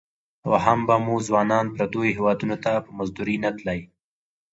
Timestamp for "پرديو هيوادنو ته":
1.75-2.71